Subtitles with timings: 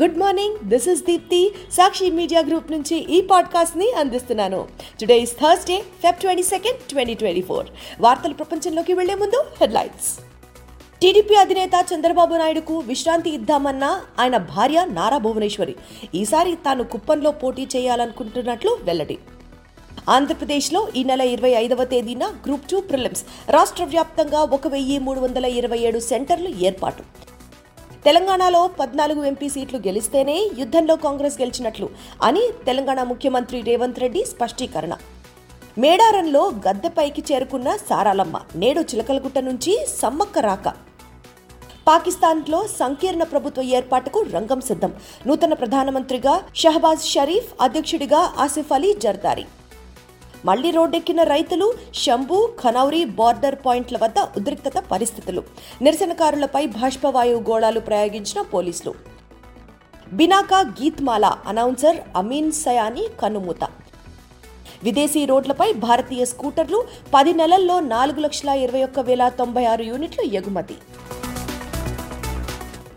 [0.00, 1.40] Good morning this is Deepthi
[1.72, 4.60] Sakshi media group నుంచి ఈ పాడ్కాస్ట్ని అందిస్తున్నాను.
[5.00, 7.66] Today is Thursday Feb twenty second twenty twenty four
[8.00, 10.08] వార్తల ప్రపంచంలోకి వెళ్ళే ముందు హెడ్లైన్స్
[11.02, 13.84] టీడీపీ అధినేత చంద్రబాబు నాయుడుకు విశ్రాంతి ఇద్దామన్న
[14.18, 15.74] ఆయన భార్య నారా భువనేశ్వరి
[16.14, 19.18] ఈసారి తాను కుప్పంలో పోటీ చేయాలనుకుంటున్నట్లు వెల్లడి.
[20.08, 25.44] ఆంధ్రప్రదేశ్లో ఈ నెల ఇరవై ఐదవ తేదీన గ్రూప్ టూ ప్రిలిమ్స్ రాష్ట్ర వ్యాప్తంగా ఒక వెయ్యి మూడు వందల
[25.60, 27.02] ఇరవై ఏడు సెంటర్లు ఏర్పాటు.
[28.06, 31.86] తెలంగాణలో పద్నాలుగు ఎంపీ సీట్లు గెలిస్తేనే యుద్ధంలో కాంగ్రెస్ గెలిచినట్లు
[32.22, 34.94] అని తెలంగాణ ముఖ్యమంత్రి రేవంత్ రెడ్డి స్పష్టీకరణ.
[35.84, 39.72] మేడారంలో గద్దెపైకి చేరుకున్న సారాలమ్మ నేడు చిలకలగుట్ట నుంచి
[40.02, 40.68] సమ్మక్క రాక.
[41.88, 44.92] పాకిస్తాన్లో సంకీర్ణ ప్రభుత్వ ఏర్పాటుకు రంగం సిద్ధం.
[45.26, 49.46] నూతన ప్రధానమంత్రిగా షహబాజ్ షరీఫ్ అధ్యక్షుడిగా ఆసిఫ్ అలీ జర్దారీ.
[50.48, 51.66] మళ్ళీ రోడ్డెక్కిన రైతులు
[52.02, 55.42] శంభు ఖనౌరి బార్డర్ పాయింట్ల వద్ద ఉద్రిక్తత పరిస్థితులు.
[55.84, 58.92] నిరసనకారులపై బాష్పవాయువు గోళాలు ప్రయోగించిన పోలీసులు.
[60.18, 63.64] బినాకా గీత్మాల అనౌన్సర్ అమీన్ సయాని కన్నుమూత
[64.86, 66.78] విదేశీ రోడ్లపై భారతీయ స్కూటర్లు
[67.14, 70.76] పది నెలల్లో నాలుగు లక్షల ఇరవై ఒక్క వేల తొంభై ఆరు యూనిట్లు ఎగుమతి.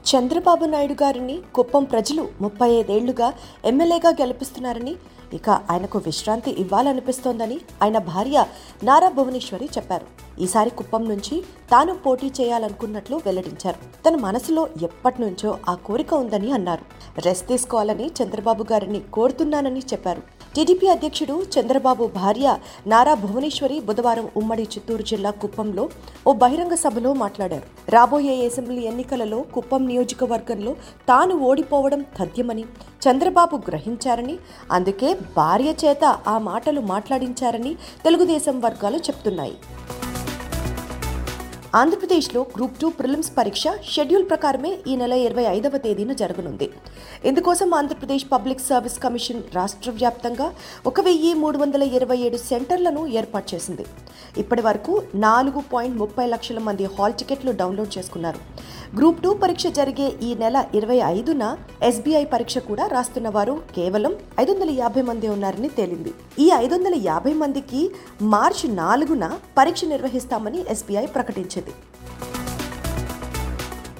[0.10, 3.30] చంద్రబాబు నాయుడు గారిని కుప్పం ప్రజలు ముప్పై ఐదేళ్ళుగా
[3.72, 4.94] ఎమ్మెల్యేగా గెలిపిస్తున్నారని
[5.34, 8.46] ఇక ఆయనకు విశ్రాంతి ఇవ్వాలనిపిస్తోందని ఆయన భార్య
[8.84, 10.06] నారా భువనేశ్వరి చెప్పారు.
[10.42, 13.80] ఈసారి కుప్పం నుంచి తాను పోటీ చేయాలనుకున్నట్లు వెల్లడించారు.
[14.06, 16.84] తన మనసులో ఎప్పటి నుంచో ఆ కోరిక ఉందని అన్నారు.
[17.26, 20.22] రెస్ట్ తీసుకోవాలని చంద్రబాబు గారిని కోరుతున్నానని చెప్పారు.
[20.56, 22.48] టీడీపీ అధ్యక్షుడు చంద్రబాబు భార్య
[22.92, 25.84] నారా భువనేశ్వరి బుధవారం ఉమ్మడి చిత్తూరు జిల్లా కుప్పంలో
[26.28, 27.68] ఓ బహిరంగ సభలో మాట్లాడారు.
[27.90, 30.74] రాబోయే అసెంబ్లీ ఎన్నికలలో కుప్పం నియోజకవర్గంలో
[31.10, 32.66] తాను ఓడిపోవడం తథ్యమని
[33.06, 34.38] చంద్రబాబు గ్రహించారని
[34.72, 37.74] అందుకే భార్య చేత ఆ మాటలు మాట్లాడించారని
[38.06, 39.58] తెలుగుదేశం వర్గాలు చెప్తున్నాయి.
[41.76, 46.68] ఆంధ్రప్రదేశ్లో గ్రూప్ టూ ప్రిలిమ్స్ పరీక్ష షెడ్యూల్ ప్రకారమే ఈ నెల ఇరవై ఐదవ తేదీన జరగనుంది.
[47.30, 50.48] ఇందుకోసం ఆంధ్రప్రదేశ్ పబ్లిక్ సర్వీస్ కమిషన్ రాష్ట్ర వ్యాప్తంగా
[50.86, 53.86] ఒక వెయ్యి మూడు వందల ఇరవై ఏడు సెంటర్లను ఏర్పాటు చేసింది.
[54.44, 58.42] ఇప్పటి వరకు నాలుగు పాయింట్ ముప్పై లక్షల మంది హాల్ టికెట్లు డౌన్లోడ్ చేసుకున్నారు.
[58.98, 61.44] గ్రూప్ టూ పరీక్ష జరిగే ఈ నెల ఇరవై ఐదున
[61.90, 66.14] ఎస్బీఐ పరీక్ష కూడా రాస్తున్న వారు కేవలం ఐదు వందల యాభై మంది ఉన్నారని తేలింది.
[66.46, 67.84] ఈ ఐదు వందల యాభై మందికి
[68.36, 69.26] మార్చి నాలుగున
[69.60, 71.56] పరీక్ష నిర్వహిస్తామని ఎస్బీఐ ప్రకటించింది.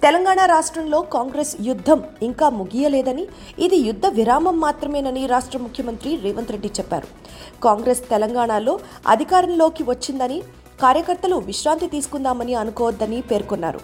[0.02, 3.28] తెలంగాణ రాష్ట్రంలో కాంగ్రెస్ యుద్ధం ఇంకా ముగియలేదని
[3.60, 7.08] ఇది యుద్ధ విరామం మాత్రమేనని రాష్ట్ర ముఖ్యమంత్రి రేవంత్ రెడ్డి చెప్పారు.
[7.64, 10.44] కాంగ్రెస్ తెలంగాణలో అధికారంలోకి వచ్చిందని
[10.82, 13.80] కార్యకర్తలు విశ్రాంతి తీసుకుందామని అనుకోవద్దని పేర్కొన్నారు.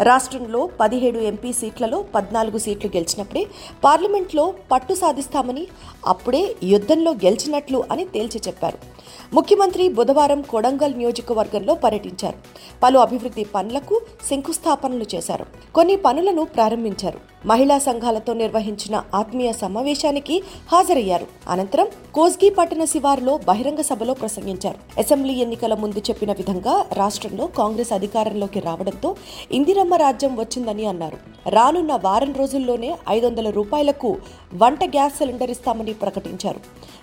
[0.00, 3.46] రాష్ట్రంలో పదిహేడు ఎంపీ సీట్లలో పద్నాలుగు సీట్లు గెలిచినప్పుడే
[3.84, 5.66] పార్లమెంట్లో పట్టు సాధిస్తామని
[6.06, 8.95] అప్పుడే యుద్ధంలో గెలిచినట్లు అని తేల్చి చెప్పారు.
[9.34, 12.38] ముఖ్యమంత్రి బుధవారం కొడంగల్ నియోజకవర్గంలో పర్యటించారు.
[12.82, 14.00] పలు అభివృద్ధి పనులకు
[14.30, 15.46] శంకుస్థాపనలు చేశారు.
[15.74, 17.20] కొన్ని పనులను ప్రారంభించారు.
[17.46, 21.26] మహిళా సంఘాలతో నిర్వహించిన ఆత్మీయ సమావేశానికి హాజరయ్యారు.
[21.48, 24.78] అనంతరం కోస్గి పట్టణ శివారులో బహిరంగ సభలో ప్రసంగించారు.
[24.98, 29.16] అసెంబ్లీ ఎన్నికల ముందు చెప్పిన విధంగా రాష్ట్రంలో కాంగ్రెస్ అధికారంలోకి రావడంతో
[29.52, 31.18] ఇందిరమ్మ రాజ్యం వచ్చిందని అన్నారు.
[31.48, 34.16] రానున్న వారం రోజుల్లోనే ఐదు వందల రూపాయలకు
[34.54, 36.60] వంట గ్యాస్ సిలిండర్ ఇస్తామని ప్రకటించారు.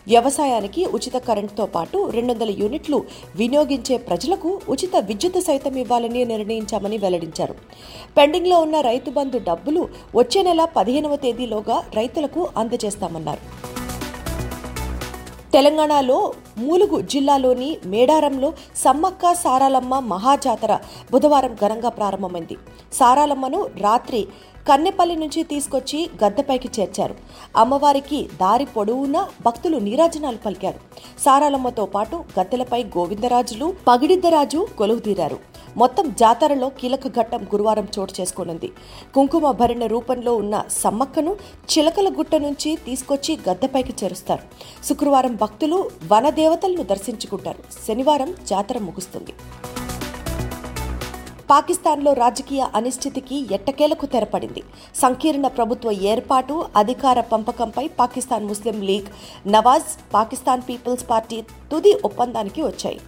[0.07, 2.97] వ్యవసాయానికి ఉచిత కరెంటుతో పాటు రెండు వందల యూనిట్లు
[3.35, 7.55] వినియోగించే ప్రజలకు ఉచిత విద్యుత్ సైతం ఇవ్వాలని నిర్ణయించామని వెల్లడించారు.
[8.17, 13.43] పెండింగ్లో ఉన్న రైతు బంధు డబ్బులు వచ్చే నెల పదిహేనవ తేదీలోగా రైతులకు అందజేస్తామన్నారు.
[15.53, 20.79] తెలంగాణలో మూలుగు జిల్లాలోని మేడారంలో సమ్మక్క సారాలమ్మ మహాజాతర
[21.11, 22.57] బుధవారం ఘనంగా ప్రారంభమైంది.
[22.93, 24.27] సారాలమ్మను రాత్రి
[24.67, 27.15] కన్నెపల్లి నుంచి తీసుకొచ్చి గద్దెపైకి చేర్చారు.
[27.57, 30.79] అమ్మవారికి దారి పొడవునా భక్తులు నీరాజనాలు పలికారు.
[31.19, 35.39] సారాలమ్మతో పాటు గద్దెలపై గోవిందరాజులు పగిడిద్దరాజు కొలువుతీరారు
[35.77, 38.71] మొత్తం జాతరలో కీలక ఘట్టం గురువారం చోటు చేసుకోనుంది.
[39.15, 41.35] కుంకుమ భరిణ రూపంలో ఉన్న సమ్మక్కను
[41.71, 44.43] చిలకల గుట్ట నుంచి తీసుకొచ్చి గద్దెపైకి చేరుస్తారు.
[44.85, 47.63] శుక్రవారం భక్తులు వనదేవతలను దర్శించుకుంటారు.
[47.87, 49.33] శనివారం జాతర ముగుస్తుంది.
[51.51, 54.61] పాకిస్తాన్లో రాజకీయ అనిశ్చితికి ఎట్టకేలకు తెరపడింది.
[54.95, 59.09] సంకీర్ణ ప్రభుత్వ ఏర్పాటు అధికార పంపకంపై పాకిస్తాన్ ముస్లిం league
[59.55, 61.39] Nawaz Pakistan peoples party
[61.71, 62.99] తుది ఒప్పందానికి వచ్చాయి.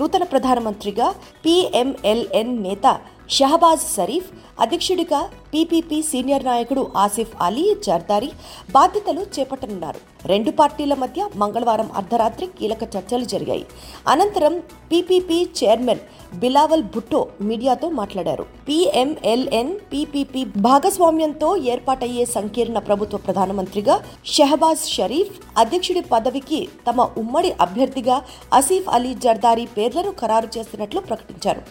[0.00, 1.08] నూతన ప్రధానమంత్రిగా
[1.44, 2.86] పీఎంఎల్ఎన్ నేత
[3.30, 4.28] షహబాజ్ షరీఫ్
[4.60, 5.20] అధ్యక్షుడిగా
[5.52, 8.30] పీపీపీ సీనియర్ నాయకుడు ఆసిఫ్ అలీ జర్దారి
[8.76, 10.00] బాధ్యతలు చేపట్టనున్నారు.
[10.30, 13.64] రెండు పార్టీల మధ్య మంగళవారం అర్ధరాత్రి కీలక చర్చలు జరిగాయి.
[14.12, 14.54] అనంతరం
[14.90, 16.02] పీపీపీ చైర్మన్
[16.42, 18.44] బిలావల్ భుట్టో మీడియాతో మాట్లాడారు.
[18.68, 23.96] పీఎంఎల్ఎన్ పీపీపీ భాగస్వామ్యంతో ఏర్పాటయ్యే సంకీర్ణ ప్రభుత్వ ప్రధానమంత్రిగా
[24.34, 28.16] షహబాజ్ షరీఫ్ అధ్యక్షుడి పదవికి తమ ఉమ్మడి అభ్యర్థిగా
[28.60, 31.64] అసీఫ్ అలీ జర్దారీ పేర్లను ఖరారు చేస్తున్నట్లు ప్రకటించారు.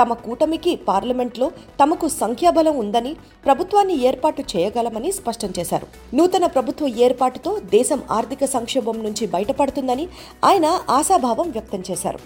[0.00, 1.46] తమ కూటమికి పార్లమెంట్లో
[1.80, 3.14] తమకు సంఖ్యాబలం ఉందని
[3.44, 5.86] ప్రభుత్వాన్ని ఏర్పాటు చేయగలమని స్పష్టం చేశారు.
[6.14, 10.08] నూతన ప్రభుత్వ ఏర్పాటుతో దేశం ఆర్థిక సంక్షోభం నుంచి బయటపడుతుందని
[10.44, 12.20] ఆయన ఆశాభావం వ్యక్తం చేశారు.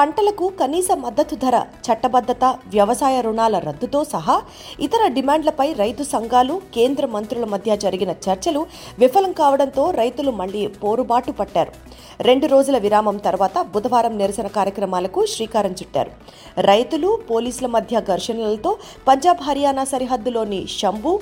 [0.00, 1.56] పంటలకు కనీస మద్దతు ధర
[1.86, 2.44] చట్టబద్ధత
[2.74, 4.36] వ్యవసాయ రుణాల రద్దుతో సహా
[4.86, 8.60] ఇతర డిమాండ్లపై రైతు సంఘాలు కేంద్ర మంత్రుల మధ్య జరిగిన చర్చలు
[9.02, 11.74] విఫలం కావడంతో రైతులు మళ్ళీ పోరుబాటు పట్టారు.
[12.28, 16.14] రెండు రోజుల విరామం తర్వాత బుధవారం నిరసన కార్యక్రమాలకు శ్రీకారం చుట్టారు.
[16.70, 18.72] రైతులు పోలీసుల మధ్య ఘర్షణలతో
[19.10, 21.14] పంజాబ్ హర్యానా సరిహద్దులోని శంభు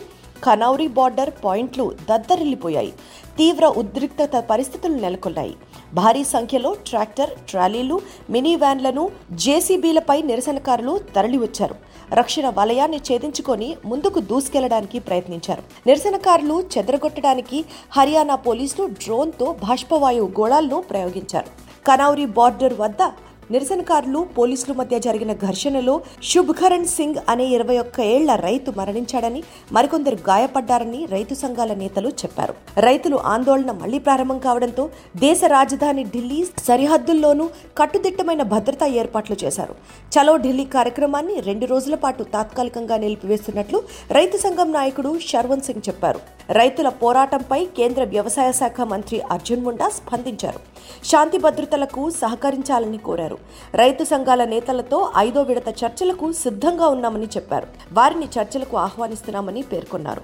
[0.47, 2.93] ఖనౌరి బార్డర్ పాయింట్లు దద్దరిల్లిపోయాయి.
[3.39, 5.57] తీవ్ర ఉద్రిక్తత పరిస్థితులు నెలకొన్నాయి.
[5.95, 8.01] భారీ సంఖ్యలో ట్రాక్టర్ ట్రాలీలు
[8.31, 11.77] మినీ వ్యాన్లను జేసీబీలపై నిరసనకారులు తరలివచ్చారు.
[12.13, 15.63] రక్షణ వలయాన్ని ఛేదించుకొని ముందుకు దూసుకెళ్ళడానికి ప్రయత్నించారు.
[15.87, 17.65] నిరసనకారులు చెదరగొట్టడానికి
[17.97, 21.51] హర్యానా పోలీసులు డ్రోన్తో బాష్పవాయువు గోళాలను ప్రయోగించారు.
[21.87, 23.03] కనౌరి బార్డర్ వద్ద
[23.51, 25.95] నిరసనకారులు పోలీసుల మధ్య జరిగిన ఘర్షణలో
[26.31, 29.43] శుభ్కరణ్ సింగ్ అనే ఇరవై ఒక్క ఏళ్ళ రైతు మరణించాడని
[29.73, 32.55] మరికొందరు గాయపడ్డారని రైతు సంఘాల నేతలు చెప్పారు.
[32.81, 34.85] రైతులు ఆందోళన మళ్ళీ ప్రారంభం కావడంతో
[35.17, 37.47] దేశ రాజధాని ఢిల్లీ సరిహద్దుల్లోనూ
[37.79, 39.77] కట్టుదిట్టమైన భద్రతా ఏర్పాట్లు చేశారు.
[40.15, 43.81] చలో ఢిల్లీ కార్యక్రమాన్ని రెండు రోజుల పాటు తాత్కాలికంగా నిలిపివేస్తున్నట్లు
[44.11, 46.21] రైతు సంఘం నాయకుడు శర్వన్ సింగ్ చెప్పారు.
[46.51, 50.61] రైతుల పోరాటంపై కేంద్ర వ్యవసాయ శాఖ మంత్రి అర్జున్ ముండా స్పందించారు.
[51.05, 53.39] శాంతి భద్రతలకు సహకరించాలని కోరారు.
[53.75, 57.67] రైతు సంఘాల నేతలతో ఐదో విడత చర్చలకు సిద్ధంగా ఉన్నామని చెప్పారు.
[57.93, 60.23] వారిని చర్చలకు ఆహ్వానిస్తున్నామని పేర్కొన్నారు.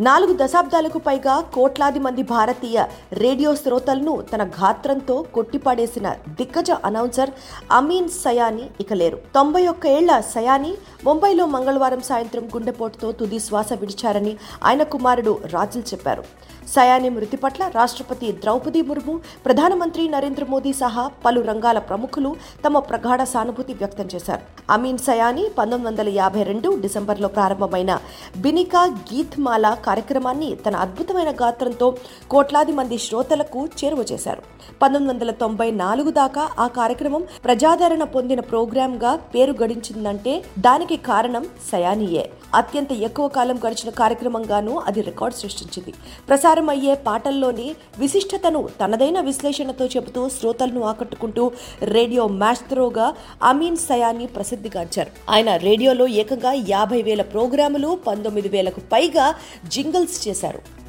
[0.00, 7.30] నాలుగు దశాబ్దాలకు పైగా కోట్లాది మంది భారతీయ రేడియో శ్రోతలను తన గాత్రంతో కొట్టిపడేసిన దిగ్గజ అనౌన్సర్
[7.72, 9.18] అమీన్ సయానీ ఇక లేరు.
[9.34, 10.74] తొంభై ఒక్క ఏళ్ళ సయానీ
[11.04, 16.24] ముంబైలో మంగళవారం సాయంత్రం గుండెపోటుతో తుది శ్వాస విడిచారని ఆయన కుమారుడు రాజుల్ చెప్పారు.
[16.68, 23.22] సయాని మృతి పట్ల రాష్ట్రపతి ద్రౌపది ముర్ము ప్రధానమంత్రి నరేంద్ర మోదీ సహా పలు రంగాల ప్రముఖులు తమ ప్రగాఢ
[23.22, 24.40] సానుభూతి వ్యక్తం చేశారు.
[24.70, 28.00] అమీన్ సయాని పంతొమ్మిది వందల యాభై రెండు డిసెంబర్లో ప్రారంభమైన
[28.36, 31.96] బినికా గీత్ మాలా కార్యక్రమాన్ని తన అద్భుతమైన గాత్రంతో
[32.30, 34.42] కోట్లాది మంది శ్రోతలకు చేరువ చేశారు.
[34.82, 42.30] పంతొమ్మిది వందల తొంభై నాలుగు దాకా ఆ కార్యక్రమం ప్రజాదరణ పొందిన ప్రోగ్రాంగా పేరు గడించిందంటే దానికి కారణం సయానియే.
[42.54, 45.94] అత్యంత ఎక్కువ కాలం గడిచిన కార్యక్రమంగానూ అది రికార్డు సృష్టించింది.
[46.28, 51.52] ప్రసార అయ్యే పాటల్లోని విశిష్టతను తనదైన విశ్లేషణతో చెబుతూ శ్రోతలను ఆకట్టుకుంటూ
[51.82, 55.10] రేడియో మ్యాస్త్రోగా అమీన్ సయాని ప్రసిద్ధిగాంచారు.
[55.30, 59.34] ఆయన రేడియోలో ఏకంగా యాభై వేల ప్రోగ్రాములు పంతొమ్మిది వేలకు పైగా
[59.68, 60.83] జింగిల్స్ చేశారు.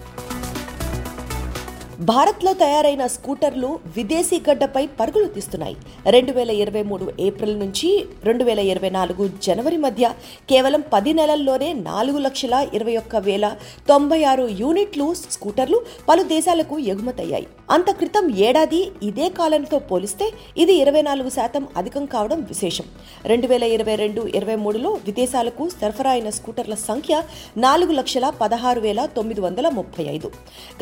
[2.00, 5.75] భారత్లో తయారైన స్కూటర్లు విదేశీ గడ్డపై పరుగులు తీస్తున్నాయి.
[6.15, 10.13] రెండు వేల ఇరవై మూడు ఏప్రిల్ నుంచి రెండు వేల ఇరవై నాలుగు జనవరి మధ్య
[10.50, 13.56] కేవలం పది నెలల్లోనే నాలుగు లక్షల ఇరవై ఒక్క వేల
[13.88, 17.47] తొంభై ఆరు యూనిట్లు స్కూటర్లు పలు దేశాలకు ఎగుమతయ్యాయి.
[17.71, 22.86] అంత క్రితం ఏడాది ఇదే కాలంతో పోలిస్తే ఇది ఇరవై నాలుగు శాతం అధికం కావడం విశేషం.
[23.25, 27.24] రెండు వేల ఇరవై రెండు ఇరవై మూడులో విదేశాలకు సరఫరా అయిన స్కూటర్ల సంఖ్య
[27.57, 30.31] నాలుగు లక్షల పదహారు వేల తొమ్మిది వందల ముప్పై ఐదు.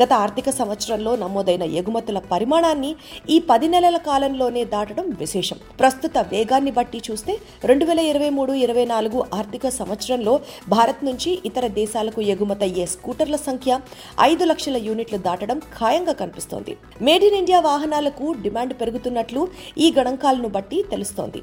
[0.02, 0.50] గత ఆర్థిక
[1.04, 2.90] సంవత్సరంలో నమోదైన ఎగుమతుల పరిమాణాన్ని
[3.34, 5.58] ఈ పది నెలల కాలంలోనే దాటడం విశేషం.
[5.80, 7.32] ప్రస్తుత వేగాన్ని బట్టి చూస్తే
[7.70, 10.34] రెండు వేల ఇరవై మూడు ఇరవై నాలుగు ఆర్థిక సంవత్సరంలో
[10.74, 13.80] భారత్ నుంచి ఇతర దేశాలకు ఎగుమతయ్యే స్కూటర్ల సంఖ్య
[14.30, 16.74] ఐదు లక్షల యూనిట్లు దాటడం ఖాయంగా కనిపిస్తోంది.
[17.08, 19.42] మేడ్ ఇన్ ఇండియా వాహనాలకు డిమాండ్ పెరుగుతున్నట్లు
[19.86, 21.42] ఈ గణాంకాలను బట్టి తెలుస్తోంది.